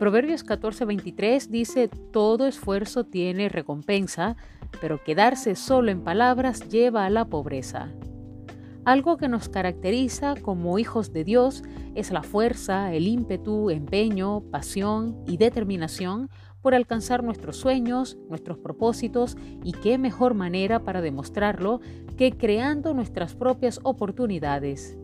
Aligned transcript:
Proverbios 0.00 0.46
14:23 0.46 1.48
dice, 1.50 1.88
todo 2.10 2.46
esfuerzo 2.46 3.04
tiene 3.04 3.50
recompensa, 3.50 4.34
pero 4.80 5.04
quedarse 5.04 5.54
solo 5.54 5.90
en 5.90 6.02
palabras 6.02 6.70
lleva 6.70 7.04
a 7.04 7.10
la 7.10 7.26
pobreza. 7.26 7.90
Algo 8.86 9.18
que 9.18 9.28
nos 9.28 9.50
caracteriza 9.50 10.36
como 10.40 10.78
hijos 10.78 11.12
de 11.12 11.24
Dios 11.24 11.62
es 11.94 12.12
la 12.12 12.22
fuerza, 12.22 12.94
el 12.94 13.06
ímpetu, 13.06 13.68
empeño, 13.68 14.40
pasión 14.50 15.22
y 15.26 15.36
determinación 15.36 16.30
por 16.62 16.74
alcanzar 16.74 17.22
nuestros 17.22 17.58
sueños, 17.58 18.16
nuestros 18.30 18.56
propósitos 18.56 19.36
y 19.62 19.72
qué 19.72 19.98
mejor 19.98 20.32
manera 20.32 20.82
para 20.82 21.02
demostrarlo 21.02 21.82
que 22.16 22.32
creando 22.32 22.94
nuestras 22.94 23.34
propias 23.34 23.80
oportunidades. 23.82 24.96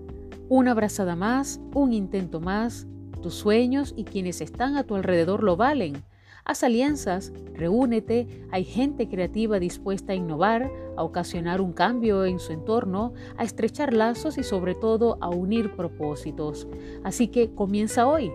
Una 0.49 0.71
abrazada 0.71 1.17
más, 1.17 1.61
un 1.75 1.93
intento 1.93 2.41
más, 2.41 2.87
tus 3.21 3.35
sueños 3.35 3.95
y 3.97 4.05
quienes 4.05 4.41
están 4.41 4.77
a 4.77 4.85
tu 4.85 4.95
alrededor 4.95 5.43
lo 5.43 5.57
valen. 5.57 6.05
Haz 6.45 6.63
alianzas, 6.63 7.33
reúnete, 7.55 8.47
hay 8.53 8.65
gente 8.65 9.09
creativa 9.09 9.59
dispuesta 9.59 10.13
a 10.13 10.17
innovar, 10.17 10.71
a 10.97 11.03
ocasionar 11.03 11.61
un 11.61 11.73
cambio 11.73 12.25
en 12.25 12.39
su 12.39 12.53
entorno, 12.53 13.15
a 13.37 13.43
estrechar 13.43 13.93
lazos 13.93 14.39
y 14.39 14.45
sobre 14.45 14.77
todo 14.77 15.19
a 15.21 15.29
unir 15.29 15.75
propósitos. 15.75 16.69
Así 17.03 17.27
que 17.27 17.53
comienza 17.53 18.07
hoy. 18.07 18.31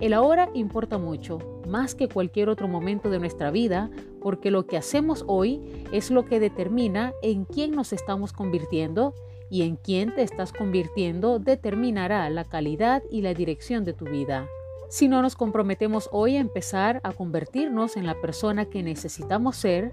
El 0.00 0.12
ahora 0.12 0.50
importa 0.54 0.98
mucho, 0.98 1.38
más 1.68 1.94
que 1.94 2.08
cualquier 2.08 2.48
otro 2.48 2.66
momento 2.66 3.10
de 3.10 3.20
nuestra 3.20 3.52
vida, 3.52 3.88
porque 4.20 4.50
lo 4.50 4.66
que 4.66 4.76
hacemos 4.76 5.24
hoy 5.28 5.60
es 5.92 6.10
lo 6.10 6.24
que 6.24 6.40
determina 6.40 7.12
en 7.22 7.44
quién 7.44 7.70
nos 7.70 7.92
estamos 7.92 8.32
convirtiendo 8.32 9.14
y 9.52 9.64
en 9.64 9.76
quién 9.76 10.14
te 10.14 10.22
estás 10.22 10.50
convirtiendo 10.50 11.38
determinará 11.38 12.30
la 12.30 12.44
calidad 12.44 13.02
y 13.10 13.20
la 13.20 13.34
dirección 13.34 13.84
de 13.84 13.92
tu 13.92 14.06
vida. 14.06 14.48
Si 14.88 15.08
no 15.08 15.20
nos 15.20 15.36
comprometemos 15.36 16.08
hoy 16.10 16.36
a 16.36 16.40
empezar 16.40 17.02
a 17.04 17.12
convertirnos 17.12 17.98
en 17.98 18.06
la 18.06 18.18
persona 18.18 18.64
que 18.64 18.82
necesitamos 18.82 19.56
ser, 19.56 19.92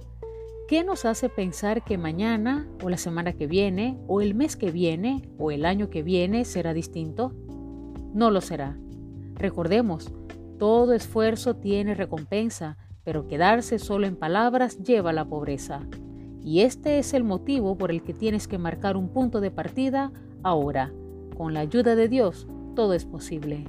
¿qué 0.70 0.86
nos 0.86 1.04
hace 1.04 1.28
pensar 1.28 1.84
que 1.84 1.98
mañana 1.98 2.70
o 2.82 2.90
la 2.90 2.96
semana 2.96 3.34
que 3.34 3.48
viene 3.48 4.00
o 4.08 4.22
el 4.22 4.34
mes 4.34 4.56
que 4.56 4.72
viene 4.72 5.28
o 5.38 5.52
el 5.52 5.66
año 5.66 5.90
que 5.90 6.04
viene 6.04 6.46
será 6.46 6.74
distinto? 6.74 7.34
No 8.14 8.32
lo 8.32 8.40
será. 8.40 8.78
Recordemos, 9.36 10.10
todo 10.58 10.94
esfuerzo 10.94 11.58
tiene 11.58 11.96
recompensa, 11.96 12.78
pero 13.04 13.28
quedarse 13.28 13.78
solo 13.78 14.08
en 14.08 14.16
palabras 14.16 14.78
lleva 14.78 15.10
a 15.10 15.14
la 15.14 15.26
pobreza. 15.26 15.82
Y 16.44 16.62
este 16.62 17.00
es 17.00 17.14
el 17.14 17.24
motivo 17.24 17.78
por 17.78 17.92
el 17.92 18.02
que 18.02 18.14
tienes 18.14 18.48
que 18.48 18.58
marcar 18.58 18.98
un 18.98 19.10
punto 19.10 19.42
de 19.42 19.52
partida 19.52 20.12
ahora. 20.44 20.92
Con 21.38 21.54
la 21.54 21.62
ayuda 21.62 21.96
de 21.96 22.08
Dios, 22.08 22.48
todo 22.76 22.94
es 22.94 23.06
posible. 23.06 23.66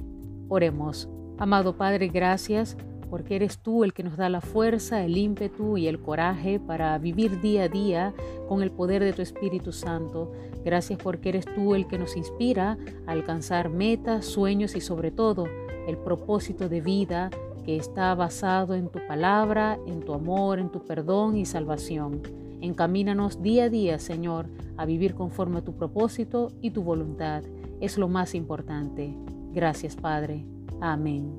Oremos. 0.49 1.09
Amado 1.37 1.75
Padre, 1.75 2.07
gracias 2.07 2.77
porque 3.11 3.35
eres 3.35 3.59
tú 3.59 3.83
el 3.83 3.93
que 3.93 4.03
nos 4.03 4.15
da 4.15 4.29
la 4.29 4.39
fuerza, 4.39 5.03
el 5.03 5.17
ímpetu 5.17 5.75
y 5.77 5.87
el 5.87 5.99
coraje 5.99 6.61
para 6.61 6.97
vivir 6.97 7.41
día 7.41 7.63
a 7.63 7.67
día 7.67 8.13
con 8.47 8.63
el 8.63 8.71
poder 8.71 9.03
de 9.03 9.11
tu 9.11 9.21
Espíritu 9.21 9.73
Santo. 9.73 10.31
Gracias 10.63 10.97
porque 11.03 11.29
eres 11.29 11.45
tú 11.45 11.75
el 11.75 11.87
que 11.87 11.97
nos 11.97 12.15
inspira 12.15 12.77
a 13.05 13.11
alcanzar 13.11 13.69
metas, 13.69 14.25
sueños 14.25 14.77
y 14.77 14.81
sobre 14.81 15.11
todo 15.11 15.45
el 15.87 15.97
propósito 15.97 16.69
de 16.69 16.79
vida 16.79 17.29
que 17.65 17.75
está 17.75 18.15
basado 18.15 18.75
en 18.75 18.87
tu 18.87 18.99
palabra, 19.07 19.77
en 19.87 19.99
tu 19.99 20.13
amor, 20.13 20.59
en 20.59 20.69
tu 20.69 20.79
perdón 20.85 21.35
y 21.35 21.45
salvación. 21.45 22.21
Encamínanos 22.61 23.41
día 23.41 23.65
a 23.65 23.69
día, 23.69 23.97
Señor, 23.97 24.47
a 24.77 24.85
vivir 24.85 25.15
conforme 25.15 25.59
a 25.59 25.63
tu 25.63 25.75
propósito 25.75 26.51
y 26.61 26.71
tu 26.71 26.83
voluntad. 26.83 27.43
Es 27.79 27.97
lo 27.97 28.07
más 28.07 28.35
importante. 28.35 29.15
Gracias, 29.51 29.95
Padre. 29.95 30.45
Amén. 30.79 31.35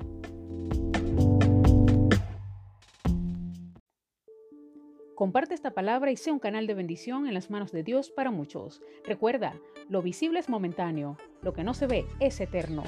Comparte 5.15 5.53
esta 5.53 5.71
palabra 5.71 6.11
y 6.11 6.17
sea 6.17 6.33
un 6.33 6.39
canal 6.39 6.67
de 6.67 6.73
bendición 6.73 7.27
en 7.27 7.33
las 7.33 7.49
manos 7.49 7.71
de 7.71 7.83
Dios 7.83 8.09
para 8.09 8.29
muchos. 8.29 8.81
Recuerda, 9.05 9.53
lo 9.87 10.01
visible 10.01 10.39
es 10.39 10.49
momentáneo, 10.49 11.17
lo 11.41 11.53
que 11.53 11.63
no 11.63 11.73
se 11.73 11.87
ve 11.87 12.05
es 12.19 12.41
eterno. 12.41 12.83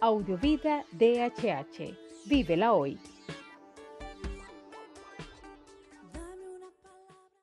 Audiovida 0.00 0.84
DHH. 0.92 1.94
Vívela 2.26 2.72
hoy. 2.72 2.98